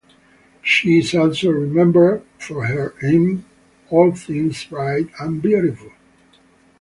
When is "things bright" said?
4.13-5.09